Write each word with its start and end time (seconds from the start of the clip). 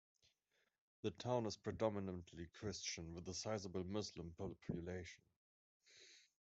The 1.03 1.11
town 1.11 1.45
is 1.45 1.57
predominantly 1.57 2.47
Christian 2.59 3.13
with 3.13 3.29
a 3.29 3.35
sizeable 3.35 3.83
Muslim 3.83 4.31
population. 4.35 5.21